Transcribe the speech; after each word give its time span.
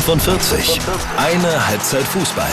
45. 0.00 0.80
Eine 1.16 1.66
Halbzeit 1.66 2.04
Fußball. 2.04 2.50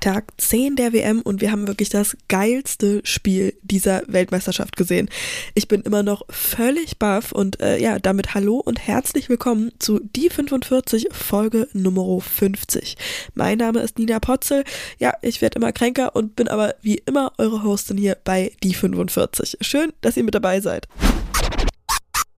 Tag 0.00 0.32
10 0.36 0.76
der 0.76 0.92
WM 0.92 1.20
und 1.20 1.40
wir 1.40 1.50
haben 1.50 1.66
wirklich 1.66 1.88
das 1.88 2.16
geilste 2.28 3.00
Spiel 3.04 3.58
dieser 3.62 4.02
Weltmeisterschaft 4.06 4.76
gesehen. 4.76 5.08
Ich 5.54 5.66
bin 5.66 5.80
immer 5.82 6.04
noch 6.04 6.22
völlig 6.30 6.98
baff 6.98 7.32
und 7.32 7.60
äh, 7.60 7.78
ja, 7.78 7.98
damit 7.98 8.34
hallo 8.34 8.56
und 8.58 8.86
herzlich 8.86 9.28
willkommen 9.28 9.72
zu 9.80 9.98
Die 9.98 10.30
45 10.30 11.08
Folge 11.10 11.68
Nummer 11.72 12.20
50. 12.20 12.96
Mein 13.34 13.58
Name 13.58 13.80
ist 13.80 13.98
Nina 13.98 14.20
Potzel. 14.20 14.62
Ja, 14.98 15.14
ich 15.22 15.42
werde 15.42 15.56
immer 15.56 15.72
kränker 15.72 16.14
und 16.14 16.36
bin 16.36 16.46
aber 16.46 16.76
wie 16.82 16.98
immer 16.98 17.32
eure 17.38 17.64
Hostin 17.64 17.96
hier 17.96 18.16
bei 18.22 18.52
Die 18.62 18.74
45. 18.74 19.58
Schön, 19.60 19.92
dass 20.02 20.16
ihr 20.16 20.24
mit 20.24 20.34
dabei 20.36 20.60
seid. 20.60 20.86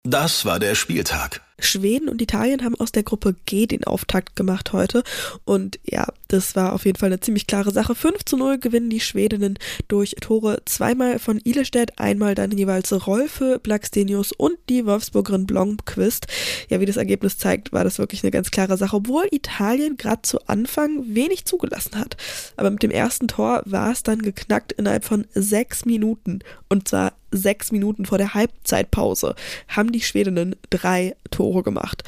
Das 0.04 0.46
war 0.46 0.60
der 0.60 0.76
Spieltag. 0.76 1.42
Schweden 1.60 2.10
und 2.10 2.22
Italien 2.22 2.64
haben 2.64 2.76
aus 2.76 2.92
der 2.92 3.04
Gruppe 3.04 3.36
G 3.46 3.66
den 3.66 3.84
Auftakt 3.84 4.36
gemacht 4.36 4.74
heute. 4.74 5.04
Und 5.44 5.80
ja, 5.84 6.08
das 6.28 6.56
war 6.56 6.74
auf 6.74 6.86
jeden 6.86 6.98
Fall 6.98 7.08
eine 7.08 7.20
ziemlich 7.20 7.48
klare 7.48 7.72
Sache. 7.72 7.96
5 7.96 8.26
zu 8.26 8.38
0 8.38 8.60
gewinnen 8.60 8.90
die 8.90 9.00
Schwedinnen 9.00 9.58
durch 9.88 10.16
Tore 10.22 10.62
zweimal 10.66 11.20
von 11.20 11.42
Ilestedt, 11.44 11.98
einmal 12.00 12.36
dann 12.36 12.52
jeweils 12.52 13.08
Rolfe 13.08 13.60
Blackstenius 13.62 14.32
und 14.32 14.58
die 14.70 14.86
Wolfsburgerin 14.86 15.48
Blomqvist. 15.48 16.28
Ja, 16.70 16.80
wie 16.80 16.86
das 16.86 16.98
Ergebnis 16.98 17.38
zeigt, 17.38 17.74
war 17.74 17.84
das 17.84 17.98
wirklich 17.98 18.24
eine 18.24 18.32
ganz 18.32 18.52
klare 18.52 18.78
Sache, 18.78 18.98
obwohl 18.98 19.28
Italien 19.32 19.98
gerade 19.98 20.22
zu 20.22 20.40
Anfang 20.48 21.16
wenig 21.16 21.46
zugelassen 21.46 21.98
hat. 21.98 22.18
Aber 22.56 22.70
mit 22.70 22.84
dem 22.84 22.92
ersten 22.92 23.28
Tor 23.28 23.62
war 23.66 23.92
es 23.92 24.04
dann 24.04 24.22
geknackt 24.22 24.74
innerhalb 24.74 25.06
von 25.06 25.26
sechs 25.34 25.86
Minuten. 25.86 26.40
Und 26.70 26.88
zwar 26.88 27.14
sechs 27.32 27.72
Minuten 27.72 28.06
vor 28.06 28.18
der 28.18 28.34
Halbzeitpause 28.34 29.36
haben 29.68 29.92
die 29.92 30.02
Schwedinnen 30.02 30.56
drei 30.70 31.16
Tore 31.32 31.64
gemacht. 31.64 32.04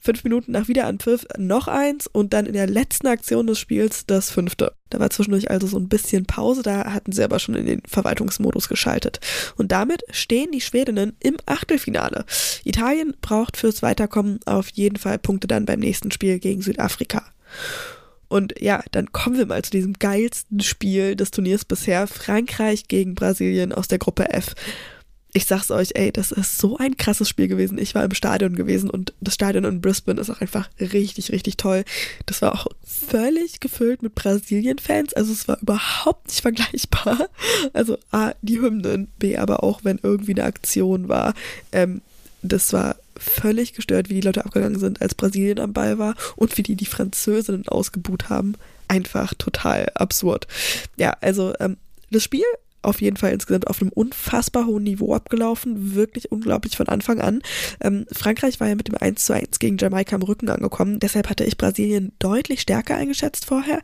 Fünf 0.00 0.22
Minuten 0.22 0.52
nach 0.52 0.68
Wiederanpfiff 0.68 1.26
noch 1.38 1.66
eins 1.66 2.06
und 2.06 2.34
dann 2.34 2.44
in 2.44 2.52
der 2.52 2.66
letzten 2.66 3.06
Aktion 3.06 3.46
des 3.46 3.58
Spiels 3.58 4.04
das 4.04 4.30
fünfte. 4.30 4.74
Da 4.90 5.00
war 5.00 5.08
zwischendurch 5.08 5.50
also 5.50 5.66
so 5.66 5.78
ein 5.78 5.88
bisschen 5.88 6.26
Pause, 6.26 6.62
da 6.62 6.92
hatten 6.92 7.12
sie 7.12 7.24
aber 7.24 7.38
schon 7.38 7.54
in 7.54 7.64
den 7.64 7.82
Verwaltungsmodus 7.88 8.68
geschaltet. 8.68 9.20
Und 9.56 9.72
damit 9.72 10.02
stehen 10.10 10.52
die 10.52 10.60
Schwedinnen 10.60 11.16
im 11.20 11.38
Achtelfinale. 11.46 12.26
Italien 12.64 13.14
braucht 13.22 13.56
fürs 13.56 13.80
Weiterkommen 13.80 14.40
auf 14.44 14.68
jeden 14.74 14.96
Fall 14.96 15.18
Punkte 15.18 15.46
dann 15.46 15.64
beim 15.64 15.80
nächsten 15.80 16.10
Spiel 16.10 16.38
gegen 16.38 16.60
Südafrika. 16.60 17.22
Und 18.34 18.60
ja, 18.60 18.82
dann 18.90 19.12
kommen 19.12 19.38
wir 19.38 19.46
mal 19.46 19.62
zu 19.62 19.70
diesem 19.70 19.92
geilsten 19.92 20.58
Spiel 20.58 21.14
des 21.14 21.30
Turniers 21.30 21.64
bisher. 21.64 22.08
Frankreich 22.08 22.88
gegen 22.88 23.14
Brasilien 23.14 23.72
aus 23.72 23.86
der 23.86 24.00
Gruppe 24.00 24.28
F. 24.30 24.56
Ich 25.32 25.44
sag's 25.44 25.70
euch, 25.70 25.90
ey, 25.94 26.10
das 26.10 26.32
ist 26.32 26.58
so 26.58 26.76
ein 26.76 26.96
krasses 26.96 27.28
Spiel 27.28 27.46
gewesen. 27.46 27.78
Ich 27.78 27.94
war 27.94 28.02
im 28.02 28.12
Stadion 28.12 28.56
gewesen 28.56 28.90
und 28.90 29.14
das 29.20 29.34
Stadion 29.34 29.62
in 29.62 29.80
Brisbane 29.80 30.20
ist 30.20 30.30
auch 30.30 30.40
einfach 30.40 30.68
richtig, 30.80 31.30
richtig 31.30 31.58
toll. 31.58 31.84
Das 32.26 32.42
war 32.42 32.54
auch 32.54 32.66
völlig 32.82 33.60
gefüllt 33.60 34.02
mit 34.02 34.16
Brasilien-Fans. 34.16 35.14
Also 35.14 35.32
es 35.32 35.46
war 35.46 35.62
überhaupt 35.62 36.26
nicht 36.26 36.40
vergleichbar. 36.40 37.28
Also 37.72 37.98
A, 38.10 38.32
die 38.42 38.60
Hymnen, 38.60 39.12
B, 39.20 39.36
aber 39.36 39.62
auch 39.62 39.84
wenn 39.84 40.00
irgendwie 40.02 40.32
eine 40.32 40.42
Aktion 40.42 41.08
war. 41.08 41.34
Ähm, 41.70 42.02
das 42.42 42.72
war 42.72 42.96
völlig 43.18 43.72
gestört, 43.72 44.10
wie 44.10 44.14
die 44.14 44.20
Leute 44.20 44.44
abgegangen 44.44 44.78
sind, 44.78 45.02
als 45.02 45.14
Brasilien 45.14 45.60
am 45.60 45.72
Ball 45.72 45.98
war 45.98 46.14
und 46.36 46.56
wie 46.56 46.62
die 46.62 46.76
die 46.76 46.86
Französinnen 46.86 47.68
ausgebuht 47.68 48.28
haben. 48.28 48.54
Einfach 48.88 49.34
total 49.34 49.90
absurd. 49.94 50.46
Ja, 50.96 51.16
also 51.20 51.54
ähm, 51.60 51.76
das 52.10 52.22
Spiel 52.22 52.44
auf 52.84 53.00
jeden 53.00 53.16
Fall 53.16 53.32
insgesamt 53.32 53.66
auf 53.66 53.80
einem 53.80 53.90
unfassbar 53.90 54.66
hohen 54.66 54.84
Niveau 54.84 55.14
abgelaufen. 55.14 55.94
Wirklich 55.94 56.30
unglaublich 56.30 56.76
von 56.76 56.88
Anfang 56.88 57.20
an. 57.20 57.40
Ähm, 57.80 58.06
Frankreich 58.12 58.60
war 58.60 58.68
ja 58.68 58.74
mit 58.74 58.88
dem 58.88 58.96
1 58.96 59.24
zu 59.24 59.32
1 59.32 59.58
gegen 59.58 59.78
Jamaika 59.78 60.16
am 60.16 60.22
Rücken 60.22 60.48
angekommen. 60.48 61.00
Deshalb 61.00 61.30
hatte 61.30 61.44
ich 61.44 61.56
Brasilien 61.56 62.12
deutlich 62.18 62.60
stärker 62.60 62.96
eingeschätzt 62.96 63.46
vorher. 63.46 63.80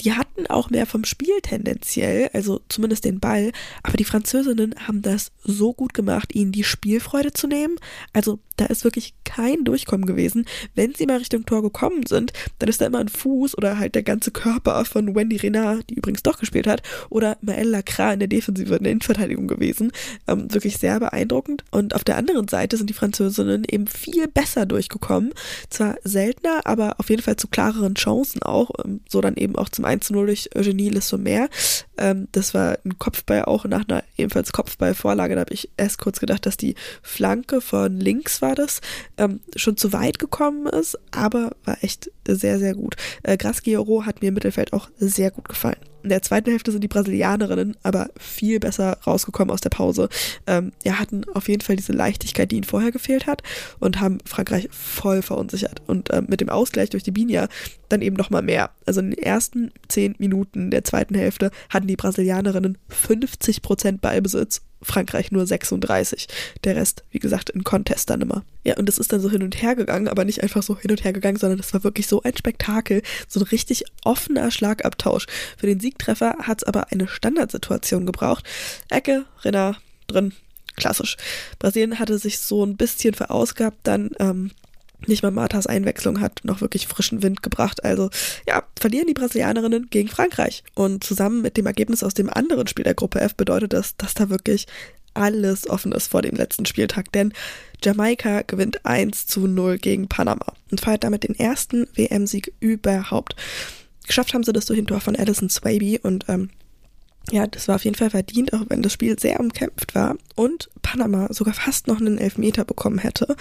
Die 0.00 0.12
hatten 0.12 0.46
auch 0.46 0.70
mehr 0.70 0.86
vom 0.86 1.04
Spiel 1.04 1.40
tendenziell, 1.42 2.30
also 2.32 2.60
zumindest 2.68 3.04
den 3.04 3.20
Ball, 3.20 3.52
aber 3.82 3.96
die 3.96 4.04
Französinnen 4.04 4.74
haben 4.86 5.02
das 5.02 5.32
so 5.42 5.72
gut 5.72 5.94
gemacht, 5.94 6.34
ihnen 6.34 6.52
die 6.52 6.64
Spielfreude 6.64 7.32
zu 7.32 7.46
nehmen. 7.46 7.76
Also 8.12 8.38
da 8.58 8.66
ist 8.66 8.84
wirklich 8.84 9.14
kein 9.24 9.64
Durchkommen 9.64 10.06
gewesen. 10.06 10.44
Wenn 10.74 10.94
sie 10.94 11.06
mal 11.06 11.18
Richtung 11.18 11.46
Tor 11.46 11.62
gekommen 11.62 12.04
sind, 12.06 12.32
dann 12.58 12.68
ist 12.68 12.80
da 12.80 12.86
immer 12.86 12.98
ein 12.98 13.08
Fuß 13.08 13.56
oder 13.56 13.78
halt 13.78 13.94
der 13.94 14.02
ganze 14.02 14.30
Körper 14.30 14.84
von 14.84 15.14
Wendy 15.14 15.36
Renard, 15.36 15.88
die 15.88 15.94
übrigens 15.94 16.22
doch 16.22 16.38
gespielt 16.38 16.66
hat, 16.66 16.82
oder 17.08 17.36
Maëlle 17.44 17.68
Lacra 17.70 18.12
in 18.12 18.18
der 18.18 18.28
Defensive, 18.28 18.74
in 18.74 18.82
der 18.82 18.92
Innenverteidigung 18.92 19.46
gewesen. 19.46 19.92
Ähm, 20.26 20.52
wirklich 20.52 20.78
sehr 20.78 20.98
beeindruckend. 20.98 21.64
Und 21.70 21.94
auf 21.94 22.04
der 22.04 22.16
anderen 22.16 22.48
Seite 22.48 22.76
sind 22.76 22.90
die 22.90 22.94
Französinnen 22.94 23.64
eben 23.68 23.86
viel 23.86 24.26
besser 24.26 24.66
durchgekommen. 24.66 25.32
Zwar 25.70 25.96
seltener, 26.02 26.60
aber 26.64 26.96
auf 26.98 27.10
jeden 27.10 27.22
Fall 27.22 27.36
zu 27.36 27.48
klareren 27.48 27.94
Chancen 27.94 28.42
auch. 28.42 28.70
Ähm, 28.84 29.00
so 29.08 29.20
dann 29.20 29.36
eben 29.36 29.56
auch 29.56 29.68
zum 29.68 29.84
1 29.88 30.06
zu 30.06 30.12
0 30.12 30.26
durch 30.26 30.50
Eugenie 30.54 30.90
Le 30.90 31.00
Sommer. 31.00 31.48
Ähm, 31.96 32.28
das 32.32 32.54
war 32.54 32.78
ein 32.84 32.98
Kopfball 32.98 33.44
auch 33.44 33.64
nach 33.64 33.88
einer 33.88 34.04
ebenfalls 34.16 34.52
Kopfballvorlage. 34.52 35.34
Da 35.34 35.40
habe 35.40 35.54
ich 35.54 35.70
erst 35.76 35.98
kurz 35.98 36.20
gedacht, 36.20 36.46
dass 36.46 36.56
die 36.56 36.74
Flanke 37.02 37.60
von 37.60 37.98
links 37.98 38.40
war 38.42 38.54
das, 38.54 38.80
ähm, 39.16 39.40
schon 39.56 39.76
zu 39.76 39.92
weit 39.92 40.18
gekommen 40.18 40.66
ist, 40.66 40.98
aber 41.10 41.52
war 41.64 41.82
echt 41.82 42.10
sehr, 42.26 42.58
sehr 42.58 42.74
gut. 42.74 42.96
Äh, 43.22 43.36
Graschioro 43.36 44.06
hat 44.06 44.22
mir 44.22 44.28
im 44.28 44.34
Mittelfeld 44.34 44.72
auch 44.72 44.88
sehr 44.98 45.30
gut 45.30 45.48
gefallen. 45.48 45.87
In 46.08 46.10
der 46.10 46.22
zweiten 46.22 46.50
Hälfte 46.50 46.72
sind 46.72 46.82
die 46.82 46.88
Brasilianerinnen 46.88 47.76
aber 47.82 48.08
viel 48.18 48.60
besser 48.60 48.96
rausgekommen 49.06 49.52
aus 49.52 49.60
der 49.60 49.68
Pause. 49.68 50.08
Ähm, 50.46 50.72
ja, 50.82 50.98
hatten 50.98 51.26
auf 51.34 51.50
jeden 51.50 51.60
Fall 51.60 51.76
diese 51.76 51.92
Leichtigkeit, 51.92 52.50
die 52.50 52.56
ihnen 52.56 52.64
vorher 52.64 52.92
gefehlt 52.92 53.26
hat 53.26 53.42
und 53.78 54.00
haben 54.00 54.16
Frankreich 54.24 54.70
voll 54.72 55.20
verunsichert. 55.20 55.82
Und 55.86 56.08
ähm, 56.10 56.24
mit 56.30 56.40
dem 56.40 56.48
Ausgleich 56.48 56.88
durch 56.88 57.02
die 57.02 57.10
Binia 57.10 57.48
dann 57.90 58.00
eben 58.00 58.16
nochmal 58.16 58.40
mehr. 58.40 58.70
Also 58.86 59.00
in 59.00 59.10
den 59.10 59.18
ersten 59.18 59.70
zehn 59.88 60.14
Minuten 60.16 60.70
der 60.70 60.82
zweiten 60.82 61.14
Hälfte 61.14 61.50
hatten 61.68 61.88
die 61.88 61.96
Brasilianerinnen 61.96 62.78
50 62.88 63.60
Prozent 63.60 64.00
Ballbesitz 64.00 64.62
Frankreich 64.82 65.30
nur 65.30 65.46
36. 65.46 66.28
Der 66.64 66.76
Rest, 66.76 67.04
wie 67.10 67.18
gesagt, 67.18 67.50
in 67.50 67.64
Contest 67.64 68.10
dann 68.10 68.20
immer. 68.20 68.44
Ja, 68.64 68.76
und 68.76 68.88
es 68.88 68.98
ist 68.98 69.12
dann 69.12 69.20
so 69.20 69.30
hin 69.30 69.42
und 69.42 69.60
her 69.62 69.74
gegangen, 69.74 70.08
aber 70.08 70.24
nicht 70.24 70.42
einfach 70.42 70.62
so 70.62 70.78
hin 70.78 70.90
und 70.90 71.04
her 71.04 71.12
gegangen, 71.12 71.36
sondern 71.36 71.58
es 71.58 71.72
war 71.74 71.84
wirklich 71.84 72.06
so 72.06 72.22
ein 72.22 72.36
Spektakel, 72.36 73.02
so 73.26 73.40
ein 73.40 73.46
richtig 73.46 73.84
offener 74.04 74.50
Schlagabtausch. 74.50 75.26
Für 75.56 75.66
den 75.66 75.80
Siegtreffer 75.80 76.36
hat 76.42 76.58
es 76.58 76.64
aber 76.64 76.92
eine 76.92 77.08
Standardsituation 77.08 78.06
gebraucht. 78.06 78.44
Ecke, 78.90 79.24
Renner, 79.42 79.76
drin, 80.06 80.32
klassisch. 80.76 81.16
Brasilien 81.58 81.98
hatte 81.98 82.18
sich 82.18 82.38
so 82.38 82.64
ein 82.64 82.76
bisschen 82.76 83.14
verausgabt, 83.14 83.78
dann 83.82 84.10
ähm, 84.18 84.50
nicht 85.06 85.22
mal 85.22 85.30
Marthas 85.30 85.66
Einwechslung 85.66 86.20
hat 86.20 86.40
noch 86.42 86.60
wirklich 86.60 86.86
frischen 86.86 87.22
Wind 87.22 87.42
gebracht. 87.42 87.84
Also 87.84 88.10
ja, 88.46 88.64
verlieren 88.78 89.06
die 89.06 89.14
Brasilianerinnen 89.14 89.88
gegen 89.90 90.08
Frankreich. 90.08 90.64
Und 90.74 91.04
zusammen 91.04 91.42
mit 91.42 91.56
dem 91.56 91.66
Ergebnis 91.66 92.02
aus 92.02 92.14
dem 92.14 92.30
anderen 92.30 92.66
Spiel 92.66 92.84
der 92.84 92.94
Gruppe 92.94 93.20
F 93.20 93.34
bedeutet 93.34 93.72
das, 93.72 93.96
dass 93.96 94.14
da 94.14 94.28
wirklich 94.28 94.66
alles 95.14 95.68
offen 95.68 95.92
ist 95.92 96.08
vor 96.08 96.22
dem 96.22 96.36
letzten 96.36 96.66
Spieltag. 96.66 97.12
Denn 97.12 97.32
Jamaika 97.82 98.42
gewinnt 98.42 98.84
1 98.84 99.26
zu 99.26 99.46
0 99.46 99.78
gegen 99.78 100.08
Panama 100.08 100.52
und 100.70 100.80
feiert 100.80 101.04
damit 101.04 101.24
den 101.24 101.34
ersten 101.34 101.86
WM-Sieg 101.94 102.52
überhaupt. 102.60 103.36
Geschafft 104.06 104.34
haben 104.34 104.44
sie 104.44 104.52
das 104.52 104.66
durch 104.66 104.78
ein 104.78 104.86
Tor 104.86 105.00
von 105.00 105.16
Alison 105.16 105.50
Swaby 105.50 106.00
und 106.02 106.24
ähm, 106.28 106.50
ja, 107.30 107.46
das 107.46 107.68
war 107.68 107.76
auf 107.76 107.84
jeden 107.84 107.96
Fall 107.96 108.10
verdient, 108.10 108.52
auch 108.52 108.62
wenn 108.68 108.82
das 108.82 108.92
Spiel 108.92 109.18
sehr 109.18 109.40
umkämpft 109.40 109.94
war 109.94 110.16
und 110.34 110.70
Panama 110.82 111.28
sogar 111.30 111.54
fast 111.54 111.86
noch 111.86 112.00
einen 112.00 112.18
Elfmeter 112.18 112.64
bekommen 112.64 112.98
hätte. 112.98 113.36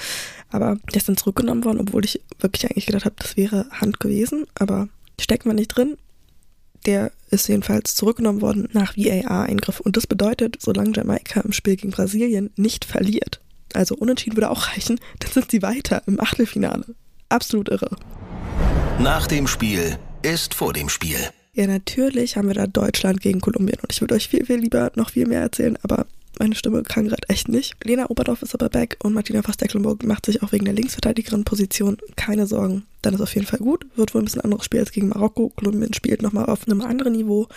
Aber 0.50 0.78
der 0.92 0.98
ist 0.98 1.10
dann 1.10 1.18
zurückgenommen 1.18 1.64
worden, 1.64 1.80
obwohl 1.80 2.06
ich 2.06 2.22
wirklich 2.40 2.66
eigentlich 2.66 2.86
gedacht 2.86 3.06
habe, 3.06 3.16
das 3.18 3.38
wäre 3.38 3.68
Hand 3.72 4.00
gewesen. 4.00 4.46
Aber 4.56 4.90
stecken 5.20 5.50
wir 5.50 5.54
nicht 5.54 5.70
drin. 5.70 5.98
Der 6.86 7.12
ist 7.32 7.48
jedenfalls 7.48 7.96
zurückgenommen 7.96 8.42
worden 8.42 8.70
nach 8.72 8.96
VAR-Eingriff. 8.96 9.80
Und 9.80 9.98
das 9.98 10.08
bedeutet, 10.08 10.58
solange 10.62 10.94
Jamaika 10.96 11.42
im 11.42 11.54
Spiel 11.54 11.76
gegen 11.76 11.92
Brasilien 11.92 12.52
nicht 12.56 12.86
verliert, 12.86 13.42
also 13.74 13.96
unentschieden 13.96 14.38
würde 14.38 14.50
auch 14.50 14.70
reichen, 14.70 15.00
dann 15.20 15.32
sind 15.32 15.52
sie 15.52 15.62
weiter 15.62 16.04
im 16.08 16.20
Achtelfinale. 16.20 16.86
Absolut 17.30 17.70
irre. 17.70 17.96
Nach 19.00 19.28
dem 19.28 19.48
Spiel 19.48 19.98
ist 20.24 20.54
vor 20.54 20.74
dem 20.74 20.90
Spiel. 20.90 21.18
Ja, 21.58 21.66
natürlich 21.66 22.38
haben 22.38 22.50
wir 22.50 22.54
da 22.54 22.68
Deutschland 22.68 23.20
gegen 23.20 23.42
Kolumbien 23.42 23.80
und 23.82 23.92
ich 23.92 24.00
würde 24.00 24.14
euch 24.14 24.28
viel, 24.28 24.46
viel 24.46 24.58
lieber 24.58 24.92
noch 24.94 25.10
viel 25.10 25.26
mehr 25.26 25.42
erzählen, 25.42 25.76
aber 25.82 26.06
meine 26.38 26.54
Stimme 26.54 26.84
kann 26.84 27.08
gerade 27.08 27.28
echt 27.30 27.50
nicht. 27.50 27.74
Lena 27.84 28.12
Oberdorf 28.12 28.44
ist 28.44 28.54
aber 28.54 28.70
back 28.70 28.96
und 29.02 29.16
Martina 29.16 29.42
Voss-Decklenburg 29.42 30.04
macht 30.04 30.28
sich 30.28 30.44
auch 30.44 30.52
wegen 30.52 30.66
der 30.66 30.76
Linksverteidigerin-Position 30.76 31.98
keine 32.16 32.46
Sorgen. 32.46 32.86
Dann 33.02 33.16
ist 33.16 33.22
auf 33.22 33.34
jeden 33.34 33.48
Fall 33.48 33.58
gut. 33.58 33.88
Wird 33.96 34.14
wohl 34.14 34.22
ein 34.22 34.26
bisschen 34.26 34.42
anderes 34.42 34.66
Spiel 34.66 34.82
als 34.82 34.92
gegen 34.92 35.08
Marokko. 35.08 35.50
Kolumbien 35.56 35.96
spielt 35.96 36.22
nochmal 36.22 36.46
auf 36.46 36.68
einem 36.68 36.82
anderen 36.82 37.14
Niveau, 37.14 37.48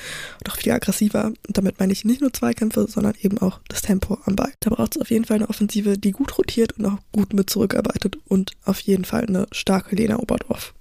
doch 0.45 0.57
viel 0.57 0.73
aggressiver. 0.73 1.27
Und 1.27 1.59
damit 1.59 1.79
meine 1.79 1.93
ich 1.93 2.07
nicht 2.07 2.23
nur 2.23 2.33
Zweikämpfe, 2.33 2.87
sondern 2.89 3.13
eben 3.21 3.37
auch 3.37 3.61
das 3.69 3.83
Tempo 3.83 4.17
am 4.25 4.35
Ball. 4.35 4.53
Da 4.61 4.71
braucht 4.71 4.97
es 4.97 5.03
auf 5.03 5.11
jeden 5.11 5.27
Fall 5.27 5.37
eine 5.37 5.51
Offensive, 5.51 5.99
die 5.99 6.13
gut 6.13 6.39
rotiert 6.39 6.79
und 6.79 6.87
auch 6.87 6.99
gut 7.13 7.35
mit 7.35 7.51
zurückarbeitet 7.51 8.17
und 8.29 8.53
auf 8.65 8.81
jeden 8.81 9.05
Fall 9.05 9.27
eine 9.27 9.47
starke 9.53 9.95
Lena 9.95 10.19
Oberdorf. 10.21 10.73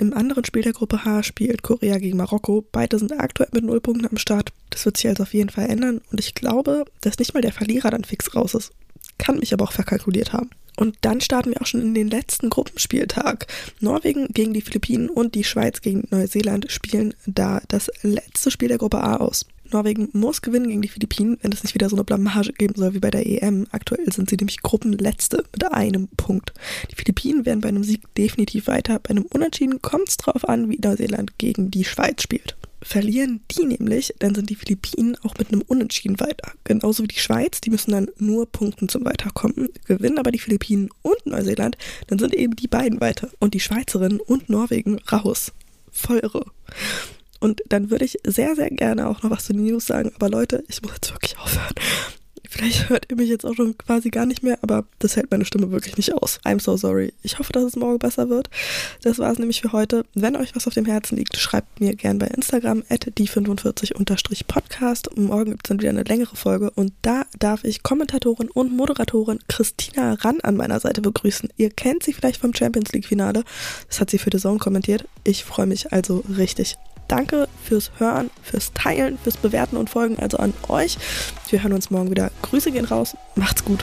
Im 0.00 0.14
anderen 0.14 0.44
Spiel 0.44 0.62
der 0.62 0.72
Gruppe 0.72 1.04
H 1.04 1.24
spielt 1.24 1.64
Korea 1.64 1.98
gegen 1.98 2.16
Marokko. 2.16 2.64
Beide 2.70 3.00
sind 3.00 3.18
aktuell 3.18 3.48
mit 3.52 3.64
null 3.64 3.80
Punkten 3.80 4.06
am 4.06 4.16
Start. 4.16 4.52
Das 4.70 4.84
wird 4.84 4.96
sich 4.96 5.08
also 5.08 5.24
auf 5.24 5.34
jeden 5.34 5.50
Fall 5.50 5.68
ändern. 5.68 6.00
Und 6.12 6.20
ich 6.20 6.36
glaube, 6.36 6.84
dass 7.00 7.18
nicht 7.18 7.34
mal 7.34 7.40
der 7.40 7.52
Verlierer 7.52 7.90
dann 7.90 8.04
fix 8.04 8.32
raus 8.36 8.54
ist. 8.54 8.70
Kann 9.18 9.40
mich 9.40 9.52
aber 9.52 9.64
auch 9.64 9.72
verkalkuliert 9.72 10.32
haben. 10.32 10.50
Und 10.76 10.96
dann 11.00 11.20
starten 11.20 11.50
wir 11.50 11.60
auch 11.60 11.66
schon 11.66 11.82
in 11.82 11.94
den 11.94 12.08
letzten 12.08 12.48
Gruppenspieltag. 12.48 13.48
Norwegen 13.80 14.28
gegen 14.28 14.54
die 14.54 14.60
Philippinen 14.60 15.08
und 15.08 15.34
die 15.34 15.42
Schweiz 15.42 15.80
gegen 15.80 16.06
Neuseeland 16.12 16.70
spielen 16.70 17.14
da 17.26 17.60
das 17.66 17.90
letzte 18.02 18.52
Spiel 18.52 18.68
der 18.68 18.78
Gruppe 18.78 19.02
A 19.02 19.16
aus. 19.16 19.46
Norwegen 19.72 20.08
muss 20.12 20.42
gewinnen 20.42 20.68
gegen 20.68 20.82
die 20.82 20.88
Philippinen, 20.88 21.38
wenn 21.42 21.52
es 21.52 21.62
nicht 21.62 21.74
wieder 21.74 21.88
so 21.88 21.96
eine 21.96 22.04
Blamage 22.04 22.52
geben 22.52 22.74
soll 22.76 22.94
wie 22.94 23.00
bei 23.00 23.10
der 23.10 23.26
EM. 23.26 23.66
Aktuell 23.70 24.12
sind 24.12 24.30
sie 24.30 24.36
nämlich 24.36 24.62
Gruppenletzte 24.62 25.44
mit 25.52 25.64
einem 25.72 26.08
Punkt. 26.16 26.52
Die 26.90 26.96
Philippinen 26.96 27.46
werden 27.46 27.60
bei 27.60 27.68
einem 27.68 27.84
Sieg 27.84 28.02
definitiv 28.14 28.66
weiter. 28.66 28.98
Bei 28.98 29.10
einem 29.10 29.24
Unentschieden 29.24 29.82
kommt 29.82 30.08
es 30.08 30.16
drauf 30.16 30.48
an, 30.48 30.68
wie 30.70 30.78
Neuseeland 30.82 31.38
gegen 31.38 31.70
die 31.70 31.84
Schweiz 31.84 32.22
spielt. 32.22 32.56
Verlieren 32.80 33.40
die 33.50 33.66
nämlich, 33.66 34.14
dann 34.20 34.34
sind 34.36 34.50
die 34.50 34.54
Philippinen 34.54 35.16
auch 35.24 35.36
mit 35.36 35.48
einem 35.48 35.62
Unentschieden 35.62 36.20
weiter. 36.20 36.52
Genauso 36.62 37.02
wie 37.02 37.08
die 37.08 37.18
Schweiz, 37.18 37.60
die 37.60 37.70
müssen 37.70 37.90
dann 37.90 38.08
nur 38.18 38.46
punkten 38.46 38.88
zum 38.88 39.04
Weiterkommen. 39.04 39.68
Gewinnen 39.86 40.18
aber 40.18 40.30
die 40.30 40.38
Philippinen 40.38 40.88
und 41.02 41.26
Neuseeland, 41.26 41.76
dann 42.06 42.20
sind 42.20 42.34
eben 42.34 42.54
die 42.54 42.68
beiden 42.68 43.00
weiter. 43.00 43.30
Und 43.40 43.54
die 43.54 43.60
Schweizerinnen 43.60 44.20
und 44.20 44.48
Norwegen 44.48 45.00
raus. 45.10 45.52
Voll 45.90 46.18
irre. 46.18 46.44
Und 47.40 47.62
dann 47.68 47.90
würde 47.90 48.04
ich 48.04 48.18
sehr, 48.24 48.56
sehr 48.56 48.70
gerne 48.70 49.08
auch 49.08 49.22
noch 49.22 49.30
was 49.30 49.46
zu 49.46 49.52
den 49.52 49.64
News 49.64 49.86
sagen. 49.86 50.12
Aber 50.14 50.28
Leute, 50.28 50.64
ich 50.68 50.82
muss 50.82 50.92
jetzt 50.92 51.12
wirklich 51.12 51.38
aufhören. 51.38 51.74
Vielleicht 52.50 52.88
hört 52.88 53.06
ihr 53.10 53.16
mich 53.16 53.28
jetzt 53.28 53.44
auch 53.44 53.54
schon 53.54 53.76
quasi 53.76 54.08
gar 54.08 54.24
nicht 54.24 54.42
mehr, 54.42 54.58
aber 54.62 54.84
das 55.00 55.16
hält 55.16 55.30
meine 55.30 55.44
Stimme 55.44 55.70
wirklich 55.70 55.98
nicht 55.98 56.14
aus. 56.14 56.40
I'm 56.44 56.60
so 56.60 56.78
sorry. 56.78 57.12
Ich 57.22 57.38
hoffe, 57.38 57.52
dass 57.52 57.62
es 57.62 57.76
morgen 57.76 57.98
besser 57.98 58.30
wird. 58.30 58.48
Das 59.02 59.18
war 59.18 59.30
es 59.30 59.38
nämlich 59.38 59.60
für 59.60 59.72
heute. 59.72 60.06
Wenn 60.14 60.34
euch 60.34 60.56
was 60.56 60.66
auf 60.66 60.72
dem 60.72 60.86
Herzen 60.86 61.16
liegt, 61.16 61.36
schreibt 61.36 61.78
mir 61.78 61.94
gern 61.94 62.18
bei 62.18 62.26
Instagram 62.26 62.84
at 62.88 63.06
die45-podcast. 63.18 65.14
Morgen 65.20 65.50
gibt 65.50 65.66
es 65.66 65.68
dann 65.68 65.80
wieder 65.80 65.90
eine 65.90 66.04
längere 66.04 66.36
Folge 66.36 66.70
und 66.70 66.94
da 67.02 67.26
darf 67.38 67.64
ich 67.64 67.82
Kommentatorin 67.82 68.50
und 68.50 68.74
Moderatorin 68.74 69.40
Christina 69.48 70.14
Rann 70.14 70.40
an 70.40 70.56
meiner 70.56 70.80
Seite 70.80 71.02
begrüßen. 71.02 71.50
Ihr 71.58 71.68
kennt 71.68 72.02
sie 72.02 72.14
vielleicht 72.14 72.40
vom 72.40 72.54
Champions 72.54 72.92
League 72.92 73.06
Finale. 73.06 73.44
Das 73.88 74.00
hat 74.00 74.08
sie 74.08 74.18
für 74.18 74.30
The 74.32 74.38
Zone 74.38 74.58
kommentiert. 74.58 75.04
Ich 75.22 75.44
freue 75.44 75.66
mich 75.66 75.92
also 75.92 76.24
richtig. 76.36 76.78
Danke 77.08 77.48
fürs 77.64 77.90
Hören, 77.98 78.30
fürs 78.42 78.72
Teilen, 78.74 79.18
fürs 79.18 79.38
Bewerten 79.38 79.76
und 79.76 79.90
Folgen, 79.90 80.18
also 80.18 80.36
an 80.36 80.54
euch. 80.68 80.98
Wir 81.48 81.62
hören 81.62 81.72
uns 81.72 81.90
morgen 81.90 82.10
wieder. 82.10 82.30
Grüße 82.42 82.70
gehen 82.70 82.84
raus. 82.84 83.16
Macht's 83.34 83.64
gut. 83.64 83.82